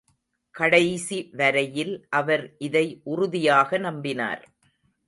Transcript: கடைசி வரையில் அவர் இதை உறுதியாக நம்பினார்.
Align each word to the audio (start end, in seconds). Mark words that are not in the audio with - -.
கடைசி 0.55 1.29
வரையில் 1.33 1.93
அவர் 2.09 2.55
இதை 2.59 2.85
உறுதியாக 3.03 3.77
நம்பினார். 3.77 4.43